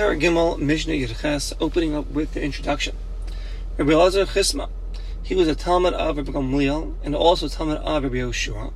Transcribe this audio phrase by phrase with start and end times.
[0.00, 2.96] Paragimel Mishnah Yerches, opening up with the introduction.
[3.76, 4.70] Rabbi Elazar Chisma,
[5.22, 8.72] he was a Talmud of Rabbi Gamliel and also Talmud of Rabbi Yoshua.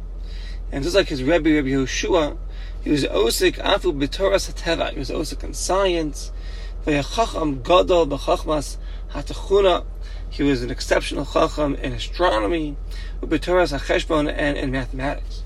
[0.71, 2.37] And just like his Rebbe, Rabbi Yoshua,
[2.83, 4.93] he was Osik Afu B'Torah Sateva.
[4.93, 6.31] He was Osik in science.
[6.85, 8.77] V'yachacham Gadol B'Chachmas
[9.13, 9.87] Hatachuna.
[10.29, 12.77] He was an exceptional Chacham in astronomy,
[13.23, 15.43] B'Torah HaCheshbon, and in mathematics.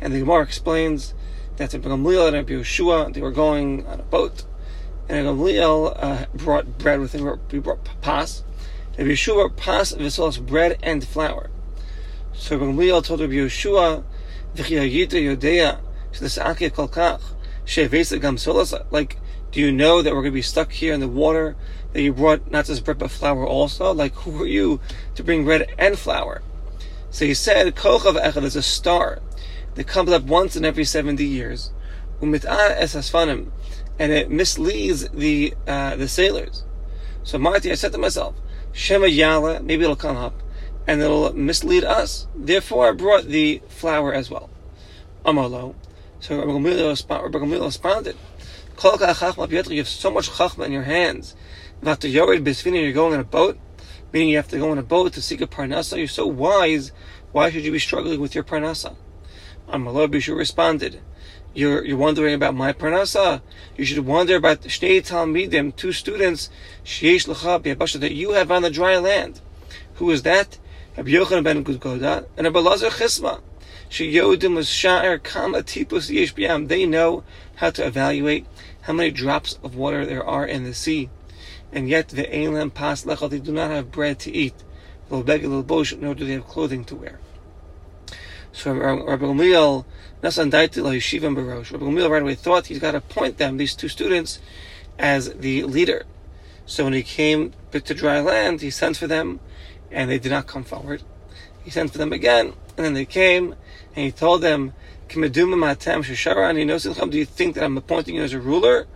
[0.00, 1.12] And the Gemara explains
[1.58, 4.44] that Rabbi Gamliel and Rabbi Yoshua, they were going on a boat
[5.08, 7.38] and Gamliel uh, brought bread with him.
[7.50, 8.42] He brought pas.
[8.98, 11.50] Rabbi Yeshua brought pas v'solas bread and flour.
[12.32, 14.04] So Gamliel told Rabbi Yeshua,
[14.56, 15.80] "V'chiyayita yodea
[16.12, 17.22] sh'nesaki kolkach
[17.64, 19.18] she'vesa gam solas." Like,
[19.52, 21.56] do you know that we're going to be stuck here in the water?
[21.92, 23.94] That you brought not just bread but flour also?
[23.94, 24.80] Like, who are you
[25.14, 26.42] to bring bread and flour?
[27.10, 29.20] So he said, "Kochav echad is a star
[29.76, 31.70] that comes up once in every seventy years."
[32.22, 32.94] Es
[33.98, 36.64] and it misleads the uh, the sailors.
[37.22, 38.34] So Marty, I said to myself,
[38.72, 40.42] Shema Yala, maybe it'll come up,
[40.86, 42.26] and it'll mislead us.
[42.34, 44.50] Therefore, I brought the flour as well.
[45.24, 45.74] Amalo.
[46.20, 46.88] So Rabbi Gamliel
[47.64, 48.16] responded,
[48.82, 51.34] you have so much chachma in your hands.
[51.82, 53.58] You're going on a boat,
[54.12, 55.96] meaning you have to go on a boat to seek a parnasa.
[55.96, 56.92] You're so wise.
[57.32, 58.96] Why should you be struggling with your parnasa?
[59.68, 61.00] Amalo Bishu responded,
[61.56, 63.40] you're, you're wondering about my parnasa.
[63.76, 66.50] You should wonder about shnei talmidim, two students,
[66.84, 69.40] sheish l'cha that you have on the dry land.
[69.94, 70.58] Who is that?
[70.96, 73.40] Rabbi Yochanan ben Gudgoda and Rabbi Lazar Chisma.
[74.54, 76.68] Was sha'er kama tipus yesh biam.
[76.68, 77.24] They know
[77.56, 78.46] how to evaluate
[78.82, 81.08] how many drops of water there are in the sea.
[81.72, 84.54] And yet the elam pas lechal, they do not have bread to eat.
[85.10, 87.18] Nor do they have clothing to wear.
[88.56, 89.84] So Rabbi Gamliel,
[90.22, 91.72] Nasan Daiti Yeshivam Barosh.
[91.72, 94.38] Rabbi Gamliel right away thought he's got to appoint them, these two students,
[94.98, 96.06] as the leader.
[96.64, 99.40] So when he came to dry land, he sent for them,
[99.90, 101.02] and they did not come forward.
[101.64, 103.54] He sent for them again, and then they came,
[103.94, 104.72] and he told them,
[105.10, 105.28] Do you
[107.26, 108.86] think that I'm appointing you as a ruler?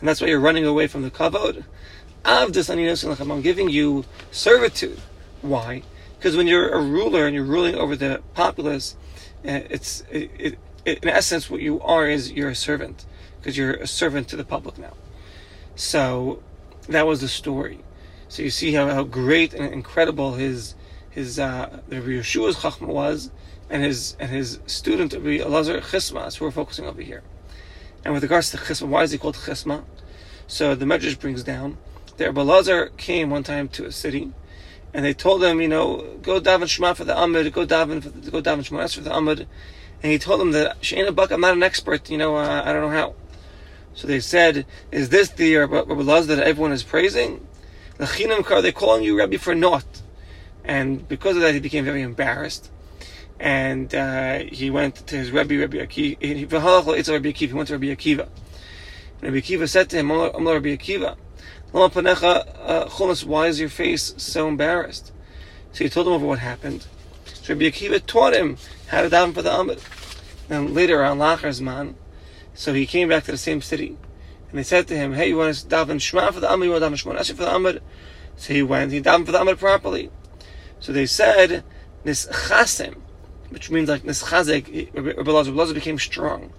[0.00, 1.62] And that's why you're running away from the kavod?
[2.24, 5.00] I'm giving you servitude.
[5.40, 5.84] Why?
[6.24, 8.96] Because when you're a ruler and you're ruling over the populace,
[9.46, 10.30] uh, it's it,
[10.86, 13.04] it, in essence what you are is you're a servant
[13.38, 14.94] because you're a servant to the public now.
[15.76, 16.42] So
[16.88, 17.80] that was the story.
[18.30, 20.74] So you see how, how great and incredible his
[21.10, 23.30] his uh, Yeshua's chachma was,
[23.68, 26.34] and his and his student Rabbi Elazar Chisma.
[26.34, 27.22] who we're focusing over here.
[28.02, 29.84] And with regards to Chisma, why is he called Chisma?
[30.46, 31.76] So the Medrash brings down
[32.16, 34.32] that Rabbi Elazar came one time to a city
[34.94, 38.08] and they told him, you know, go daven Shema for the Amud, go daven for
[38.08, 39.46] the, go daven Shema for the Amud,
[40.02, 42.72] and he told them that Shein Buck, I'm not an expert, you know, uh, I
[42.72, 43.14] don't know how.
[43.94, 47.46] So they said, is this the Rabbi Laz that everyone is praising?
[47.96, 50.02] The Chinam Kar, they're calling you Rabbi for naught.
[50.64, 52.70] And because of that, he became very embarrassed.
[53.38, 56.20] And uh, he went to his Rabbi, Rabbi Akiva.
[56.20, 57.36] He, Rabbi Akiva.
[57.36, 58.28] He went to Rabbi Akiva.
[59.20, 61.16] And Rabbi Akiva said to him, Rabbi Akiva,
[61.74, 65.12] why is your face so embarrassed?
[65.72, 66.86] So he told him over what happened.
[67.26, 69.82] So Rabbi Akiva taught him how to daven for the Amud.
[70.48, 71.96] And later on Lachar's man,
[72.54, 73.96] so he came back to the same city.
[74.50, 76.64] And they said to him, hey, you want to daven Shema for the Amud?
[76.64, 77.80] You want to daven Shema for the Amud?
[78.36, 80.10] So he went, he davened for the Amud properly.
[80.78, 81.64] So they said,
[82.04, 82.98] Nischasim,
[83.48, 86.52] which means like Nischazek, Rabbi Lazar, became strong.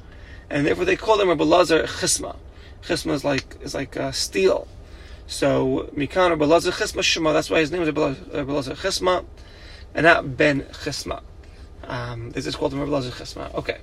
[0.50, 2.36] And therefore they called him Rabbi Lazar Chisma.
[2.82, 4.68] Chisma is like, is like uh, steel.
[5.28, 7.34] So Mikan Rabbi Chisma Shema.
[7.34, 9.26] That's why his name is Rabbi Chisma,
[9.94, 11.22] and not Ben Chisma.
[11.84, 13.54] Um, this is called him Chisma.
[13.56, 13.80] Okay.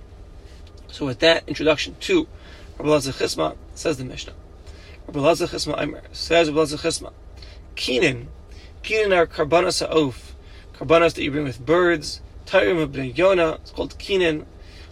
[0.88, 2.28] So with that introduction to
[2.78, 4.34] Rabbi Chisma, says the Mishnah.
[5.06, 7.12] Rabbi Chisma Aimer says Rabbi Chisma.
[7.74, 8.28] Keenan,
[8.82, 10.34] Keenan are karbanas ha'of,
[10.74, 12.20] karbanas that you bring with birds.
[12.46, 13.54] Tayrim of Bnei Yonah.
[13.62, 14.46] It's called Keenan.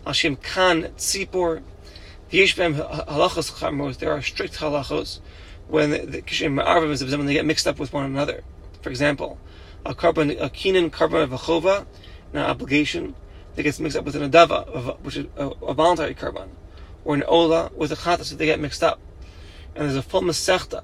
[0.07, 1.63] Hashem Kan Tzipor.
[2.31, 2.43] There
[4.13, 5.19] are strict halachos
[5.71, 8.43] when the kishim ma'arvim is when they get mixed up with one another.
[8.83, 9.39] For example,
[9.87, 11.87] a carbon, a keenan carbon of a chova,
[12.33, 13.15] an obligation
[13.55, 16.51] that gets mixed up with an adava, which is a, a voluntary carbon,
[17.05, 19.01] or an ola with a chata, so they get mixed up.
[19.75, 20.83] And there's a full masechta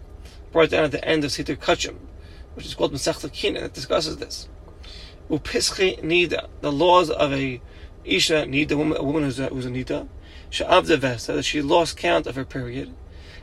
[0.53, 1.97] brought down at the end of Sitr Kachim,
[2.55, 4.49] which is called Masechta Keenan, that discusses this.
[5.29, 7.61] Upischi nida, the laws of a
[8.05, 10.09] isha nida, a woman, a woman who's a, who's a nida,
[10.49, 12.95] she'avda vesta, that she lost count of her period,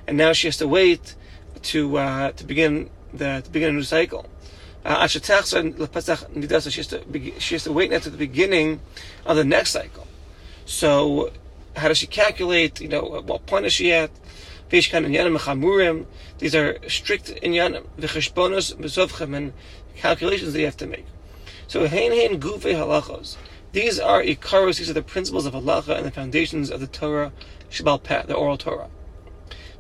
[0.08, 1.16] and now she has to wait
[1.64, 4.26] to uh, to begin the to begin a new cycle.
[4.86, 7.04] Uh, she has to
[7.40, 8.82] she has to wait until the beginning
[9.26, 10.08] of the next cycle.
[10.66, 11.32] So
[11.76, 12.82] how does she calculate?
[12.82, 14.12] You know, what point is she at?
[14.70, 15.00] These are
[16.90, 17.86] strict inyanim.
[19.36, 19.54] And
[19.96, 21.06] calculations that you have to make.
[21.68, 21.88] So.
[23.74, 24.24] These are.
[24.24, 27.32] These are the principles of halacha and the foundations of the Torah
[27.72, 28.90] the oral Torah.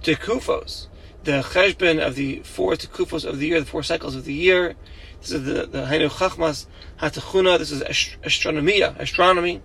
[0.02, 0.88] Tekufos,
[1.24, 4.76] the cheshbon of the four tekufos of the year, the four cycles of the year.
[5.22, 6.66] This is the the Hainu Chachmas
[7.00, 7.58] Hatachuna.
[7.58, 9.62] This is astronomia, astronomy.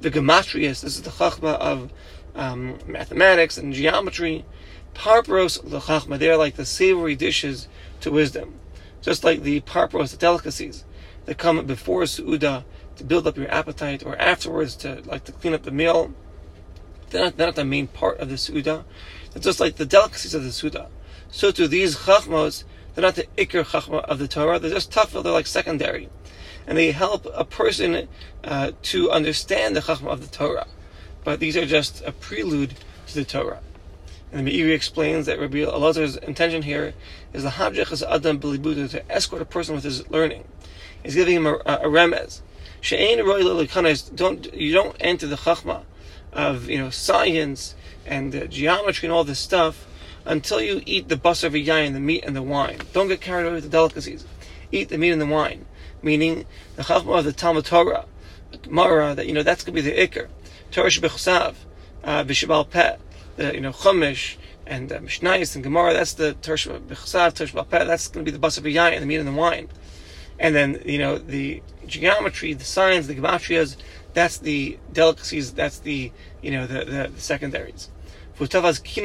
[0.00, 0.82] The gematrias.
[0.82, 1.92] This is the Chachma of
[2.34, 4.44] um, mathematics and geometry.
[4.94, 6.18] Parpros lechachma.
[6.18, 7.68] They are like the savory dishes
[8.00, 8.60] to wisdom,
[9.00, 10.84] just like the parpros, the delicacies
[11.24, 12.64] that come before suuda
[12.96, 16.14] to build up your appetite, or afterwards to like to clean up the meal.
[17.12, 18.84] They're not, they're not the main part of the suuda.
[19.32, 20.88] They're just like the delicacies of the suuda.
[21.30, 22.64] So too, these chachmos
[22.94, 24.58] they're not the ikr chachma of the Torah.
[24.58, 25.22] They're just tafel.
[25.22, 26.10] They're like secondary,
[26.66, 28.08] and they help a person
[28.44, 30.66] uh, to understand the chachma of the Torah.
[31.24, 32.74] But these are just a prelude
[33.06, 33.60] to the Torah.
[34.30, 36.94] And the Meiri explains that Rabbi Elazar's intention here
[37.32, 40.44] is the habjech is adam bilibudu to escort a person with his learning.
[41.02, 42.40] He's giving him a, a, a remez.
[42.80, 43.42] She'ein roy
[44.14, 45.84] don't you don't enter the chachma
[46.32, 47.74] of you know science
[48.06, 49.86] and uh, geometry and all this stuff
[50.24, 52.78] until you eat the basar v'yayin, the meat and the wine.
[52.92, 54.24] Don't get carried away with the delicacies.
[54.70, 55.66] Eat the meat and the wine.
[56.02, 56.46] Meaning,
[56.76, 58.06] the chachma of the Talmud Torah,
[58.62, 60.28] Gemara, that, you know, that's going to be the ikr.
[60.70, 61.54] Torah shebechsav,
[62.04, 62.96] uh, v'shebal peh,
[63.36, 64.36] the, you know, chumash,
[64.66, 68.36] and uh, mishnayis and Gemara, that's the Torah shebechsav, Torah peh, that's going to be
[68.36, 69.68] the basar v'yayin, the meat and the wine.
[70.38, 73.76] And then, you know, the geometry, the science, the gematrias,
[74.14, 76.10] that's the delicacies, that's the,
[76.42, 77.88] you know, the, the, the secondaries.
[78.38, 79.02] Why does he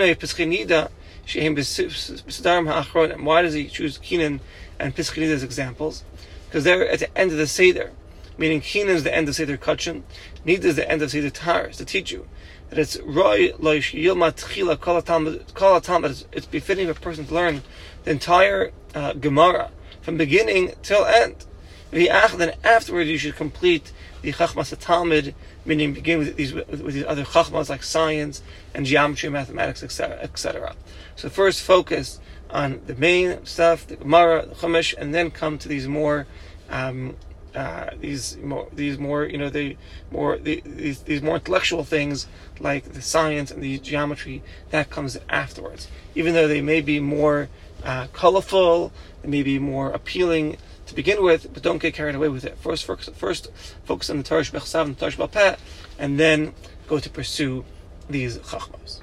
[3.68, 4.39] choose Kinan
[4.80, 6.04] and Pischinid as examples?
[6.48, 7.92] Because they're at the end of the Seder,
[8.38, 10.04] meaning Kinan is the end of Seder Kachin,
[10.45, 12.27] Nida is the end of Seder Taras, to teach you
[12.69, 17.62] that it's Roy Loish Yilma Tchila it's befitting a person to learn
[18.03, 19.71] the entire uh, Gemara
[20.01, 21.45] from beginning till end.
[21.92, 23.92] Then afterwards you should complete
[24.27, 25.33] the Chachmas Talmud,
[25.63, 28.41] meaning begin with these with, these other Chachmas like science
[28.74, 30.75] and geometry, mathematics, etc., etc.
[31.15, 32.19] So first focus
[32.50, 36.27] on the main stuff, the Gemara, the Chumash, and then come to these more,
[36.69, 37.15] um,
[37.56, 39.77] uh, these more, these more, you know, the
[40.12, 42.27] more the, these these more intellectual things
[42.59, 45.88] like the science and the geometry that comes afterwards.
[46.15, 47.47] Even though they may be more
[47.85, 48.91] uh, colorful,
[49.21, 50.57] they may be more appealing
[50.88, 52.57] to begin with, but don't get carried away with it.
[52.57, 53.51] First, focus, first
[53.86, 55.57] focus on the Torah Shbechsav and the Torah Shbal
[56.00, 56.54] and then
[56.88, 57.66] go to pursue
[58.10, 59.01] these chachmas.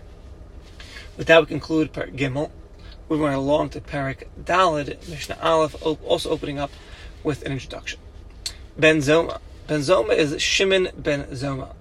[1.16, 2.50] With that, we conclude Parak Gimel.
[3.08, 6.70] We right along to Parak Dalid, Mishnah Aleph, also opening up
[7.22, 8.00] with an introduction.
[8.76, 9.40] Ben Zoma.
[9.66, 11.74] Ben Zoma is Shimon ben Zoma.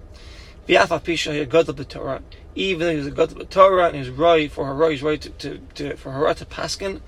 [2.56, 5.20] Even though he was a gadol Torah and he was right for her, he's right
[5.22, 7.02] to, to, to, for her to paskin.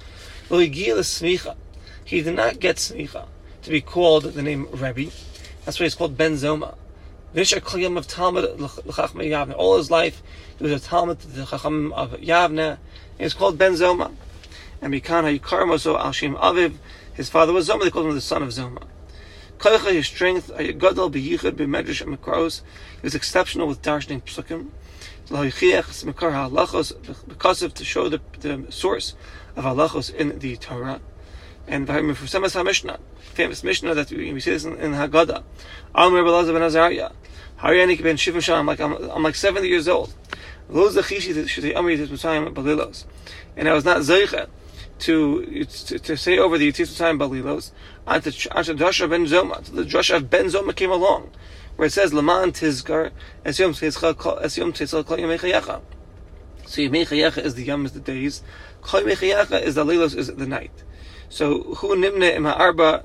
[2.06, 3.26] He did not get smicha
[3.64, 5.12] to be called the name Rebbe.
[5.66, 6.76] That's why he's called Ben Zoma.
[7.36, 9.54] Of Talmud.
[9.54, 10.22] All his life,
[10.58, 12.78] he was a Talmud to the Chacham of Yavne.
[13.18, 14.14] He was called Ben Zoma.
[14.82, 16.76] And Mikana Yukarmoso Al Shem Aviv.
[17.16, 17.84] His father was Zoma.
[17.84, 18.84] They called him the son of Zoma.
[19.58, 22.62] Koicha, his strength, Gadol B'Yichud B'Medrash and Makros.
[23.02, 24.70] He was exceptional with darshaning psukim.
[27.28, 29.16] Because of to show the, the source
[29.56, 31.02] of halachos in the Torah.
[31.68, 33.00] And for some Mishnah,
[33.34, 35.44] famous Mishnah that we, we see this in, in Haggadah.
[35.94, 37.12] Amr Belazar ben Azariah.
[37.60, 40.14] Haryanik ben Shivim I'm like, I'm, I'm like 70 years old.
[40.68, 40.80] And
[43.70, 44.48] I was not Zeicha
[45.00, 47.72] to, to, to say over the Yitzis Mitzrayim Balilos
[48.08, 51.32] until Drasha ben Zoma, until the Drasha of Ben Zoma came along,
[51.76, 53.12] where it says, Laman Tizgar,
[53.46, 55.82] Esyom Tizgal Kol Yamechayecha.
[56.66, 58.42] So Yamechayecha is the Yom, is the days.
[58.94, 60.84] Is the Lilos, is the night.
[61.30, 63.04] So who nimne im ha'arba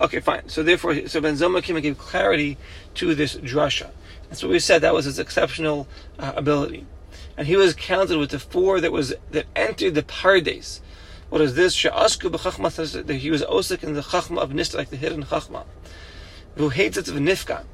[0.00, 0.48] Okay, fine.
[0.48, 2.58] So therefore, so Ben Zoma came and gave clarity
[2.94, 3.90] to this drasha.
[4.28, 4.82] That's what we said.
[4.82, 5.86] That was his exceptional
[6.18, 6.86] uh, ability,
[7.36, 10.80] and he was counted with the four that was that entered the pardes.
[11.28, 11.72] What is this?
[11.74, 13.06] She'asku b'chachma.
[13.06, 15.64] That he was osik in the chachma of nista, like the hidden chachma.
[16.56, 17.64] Who hates it nifka,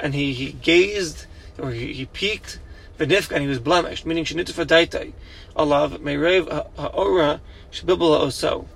[0.00, 1.26] and he he gazed
[1.58, 2.60] or he, he peeked
[2.98, 5.12] v'nifka, and he was blemished, meaning shenitfa daitai.
[5.54, 8.66] Allah meirev ha'ora shebibla oso.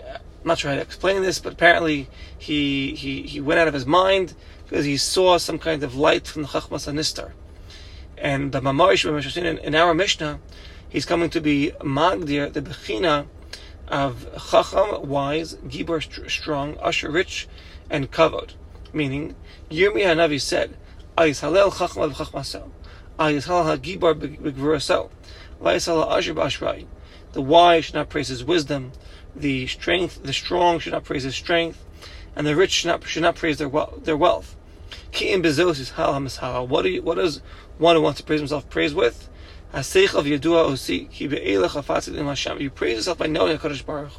[0.00, 3.74] I'm not sure how to explain this, but apparently he, he, he went out of
[3.74, 4.34] his mind
[4.68, 7.32] because he saw some kind of light from the Chachmas Anistar.
[8.16, 10.38] And the Mamarish in, in our Mishnah,
[10.88, 13.26] he's coming to be Magdir, the Bechina
[13.88, 17.48] of Chacham, wise, Gibor, strong, Usher, rich,
[17.90, 18.50] and Kavod.
[18.92, 19.34] Meaning,
[19.70, 20.76] Yirmiyah Navi said,
[21.18, 22.70] Ayis Halel Chacham al Chachmaso.
[23.18, 25.08] The
[27.34, 28.92] wise should not praise his wisdom.
[29.34, 31.84] The strength, the strong should not praise his strength,
[32.34, 34.56] and the rich should not, should not praise their wealth.
[36.68, 37.42] What, do you, what does
[37.78, 39.28] one who wants to praise himself praise with?
[39.74, 39.82] You
[42.70, 44.12] praise yourself by knowing HaKadosh Baruch.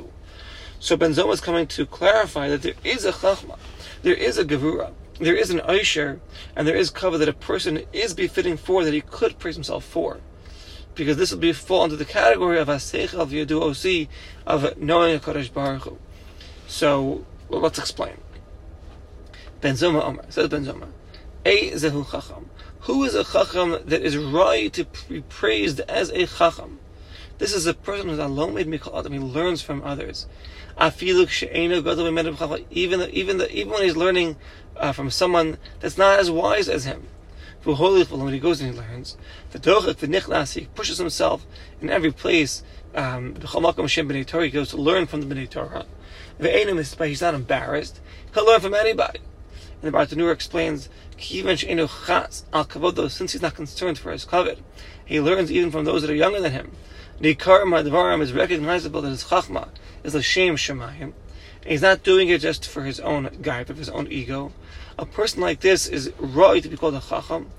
[0.80, 3.58] So Ben Zoma is coming to clarify that there is a chachma,
[4.04, 6.20] there is a gevura, there is an Aisher,
[6.56, 9.84] and there is cover that a person is befitting for that he could praise himself
[9.84, 10.20] for.
[10.96, 14.08] Because this will be fall under the category of Asech of Yadu Osi,
[14.46, 15.98] of knowing a Kodesh Baruch Hu.
[16.68, 18.18] So, well, let's explain.
[19.62, 20.90] Ben Zoma Omer, says Ben Zoma,
[21.46, 22.50] A Zehu Chacham.
[22.82, 26.80] Who is a Chacham that is right to be praised as a Chacham?
[27.38, 29.14] This is a person who's alone made mikol adam.
[29.14, 30.26] He learns from others.
[30.80, 31.28] Even
[33.12, 34.38] even the, even when he's learning
[34.76, 37.08] uh, from someone that's not as wise as him.
[37.64, 39.18] When he goes and he learns,
[39.52, 41.46] The dochak v'nichlas he pushes himself
[41.82, 42.64] in every place.
[42.96, 45.86] Um, he goes to learn from the Bnei Torah.
[47.08, 48.00] He's not embarrassed.
[48.34, 49.20] He'll learn from anybody.
[49.82, 50.90] And the Bartanur explains,
[51.20, 54.58] since he's not concerned for his kavod,
[55.06, 56.72] he learns even from those that are younger than him.
[57.20, 59.70] Nikar Madvaram is recognizable that his chachma
[60.04, 61.14] is a shame shemayim.
[61.66, 64.52] He's not doing it just for his own guide, of his own ego.
[65.00, 67.50] A person like this is right to be called a chacham.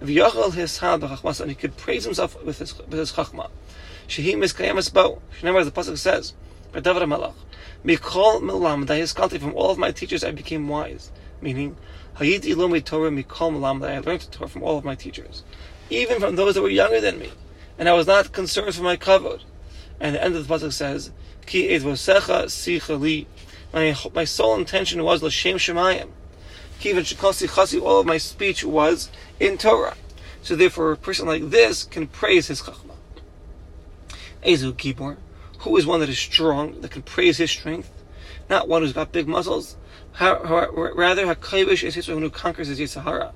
[0.00, 3.50] V'yachal his b'chachmas, and he could praise himself with his, with his chachma.
[4.06, 5.20] Shehi miskayamas bo.
[5.42, 6.34] Remember, the pasuk says,
[6.70, 7.34] by David Malach,
[7.84, 11.10] Mikol milam, that his from all of my teachers I became wise.
[11.42, 11.76] Meaning,
[12.18, 15.42] Hayiti lomi Torah mikol that I learned Torah from all of my teachers.
[15.90, 17.32] Even from those that were younger than me
[17.80, 19.40] and I was not concerned for my kavod.
[19.98, 21.10] And the end of the pasuk says,
[21.46, 23.26] "Ki edvosecha sichali."
[23.72, 26.10] My my sole intention was l'shem shemayim.
[26.80, 27.80] Shekasi chasi.
[27.80, 29.10] All of my speech was
[29.40, 29.96] in Torah.
[30.42, 32.96] So therefore, a person like this can praise his chachma.
[34.44, 35.16] Ezu Gibor,
[35.60, 37.90] who is one that is strong, that can praise his strength,
[38.50, 39.76] not one who's got big muscles.
[40.18, 43.32] Rather, Hakavish is his one who conquers his Yitzhahara.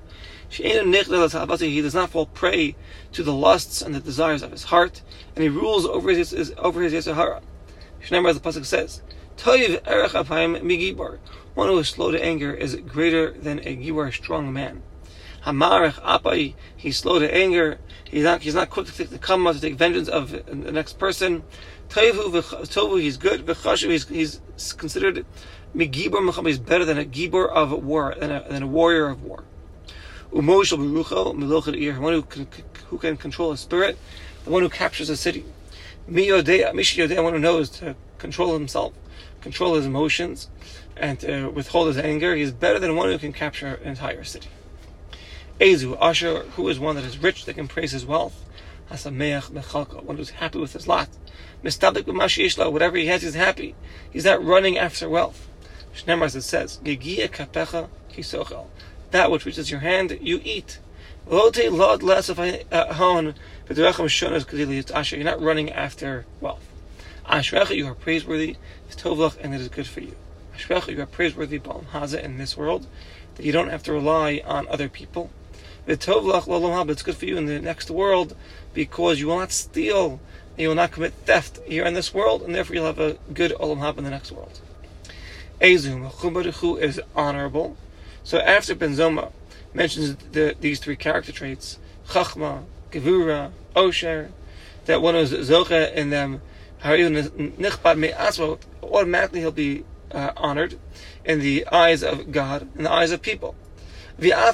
[0.49, 2.75] He does not fall prey
[3.11, 5.01] to the lusts and the desires of his heart,
[5.35, 7.41] and he rules over his, his over his Yisahara.
[8.09, 9.01] Remember, as the pasuk says,
[9.37, 11.17] "Toiv erech apayim migibor."
[11.55, 14.83] One who is slow to anger is greater than a gibor, strong man.
[15.45, 17.79] Hamarech apai, he's slow to anger.
[18.03, 21.43] He's not he's not quick to take the to take vengeance of the next person.
[21.89, 23.47] Toivu tovu, he's good.
[23.47, 25.25] He's he's considered
[25.75, 26.45] migibor.
[26.45, 29.43] He's better than a gibor of war, than a, than a warrior of war.
[30.35, 32.47] Umoshel ear, one who can,
[32.89, 33.97] who can control a spirit,
[34.43, 35.45] the one who captures a city.
[36.09, 38.91] Miyodea, Mishiyodea, one who knows to control himself,
[39.39, 40.49] control his emotions,
[40.97, 42.35] and to withhold his anger.
[42.35, 44.49] He's better than one who can capture an entire city.
[45.61, 48.43] Ezu, Asher, who is one that is rich, that can praise his wealth.
[48.91, 51.07] Hasameach Mechalka, one who's happy with his lot.
[51.63, 53.73] Mistabik b'mashi whatever he has, he's happy.
[54.11, 55.47] He's not running after wealth.
[55.95, 58.67] Shnemar, as it says, Gegia kapecha kisochel
[59.15, 60.79] that which reaches your hand, you eat.
[61.31, 61.49] You're
[65.23, 66.67] not running after wealth.
[67.71, 68.57] You are praiseworthy,
[69.41, 70.15] and it is good for you.
[70.69, 71.61] You are praiseworthy,
[72.23, 72.87] in this world,
[73.35, 75.31] that you don't have to rely on other people.
[75.87, 78.35] It's good for you in the next world
[78.73, 80.19] because you will not steal,
[80.51, 83.17] and you will not commit theft here in this world, and therefore you'll have a
[83.33, 84.59] good olam hab in the next world.
[85.61, 86.11] Ezum,
[86.81, 87.77] is honorable.
[88.25, 89.31] So after Benzoma
[89.73, 94.31] mentions the, these three character traits, Chachma, Gevura, Osher,
[94.85, 96.41] that one is Zocha in them,
[96.83, 100.79] automatically he'll be uh, honored
[101.23, 103.55] in the eyes of God, in the eyes of people.
[104.17, 104.53] Now,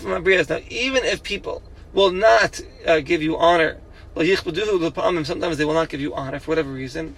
[0.70, 1.64] even if people
[1.94, 3.78] will not uh, give you honor,
[4.16, 7.16] sometimes they will not give you honor for whatever reason.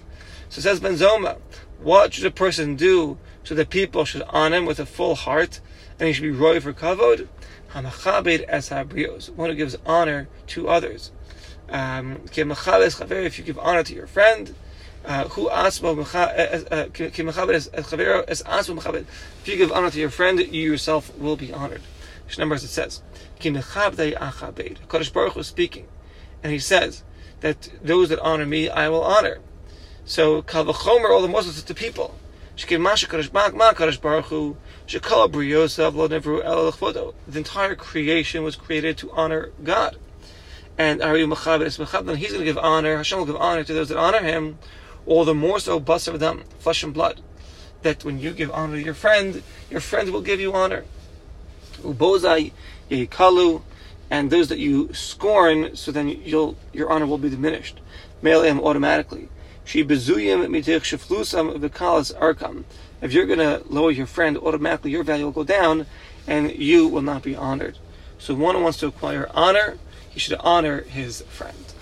[0.50, 1.38] So says Benzoma,
[1.80, 5.60] what should a person do so that people should honor him with a full heart?
[5.98, 7.28] And he should be roy for kavod.
[7.72, 11.10] Hamachabed as habrios, one who gives honor to others.
[11.68, 14.54] Um, if you give honor to your friend,
[15.04, 17.18] uh, who asbo uh, uh, if
[19.48, 21.82] you give honor to your friend, you yourself will be honored.
[22.38, 23.02] Numbers it says,
[23.40, 25.86] Kadosh Baruch was speaking,
[26.42, 27.02] and he says
[27.40, 29.38] that those that honor me, I will honor.
[30.04, 32.18] So kavachomer, all the more to people.
[34.86, 36.74] The
[37.34, 39.96] entire creation was created to honor God.
[40.76, 43.96] And is Mekadan, he's going to give honor, Hashem will give honor to those that
[43.96, 44.58] honor him,
[45.06, 47.22] all the more so, basar flesh and blood.
[47.82, 50.84] That when you give honor to your friend, your friend will give you honor.
[51.82, 52.52] Ubozai,
[52.90, 53.62] yekalu,
[54.10, 57.80] and those that you scorn, so then you'll, your honor will be diminished.
[58.22, 59.28] Meleim automatically.
[59.64, 62.64] She bezuyim mitich sheflusam v'kalas arkam.
[63.04, 65.84] If you're going to lower your friend, automatically your value will go down,
[66.26, 67.76] and you will not be honored.
[68.18, 69.76] So one who wants to acquire honor,
[70.08, 71.73] he should honor his friend.